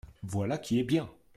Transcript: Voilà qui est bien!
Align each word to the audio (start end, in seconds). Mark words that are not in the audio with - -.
Voilà 0.23 0.57
qui 0.57 0.79
est 0.79 0.83
bien! 0.83 1.07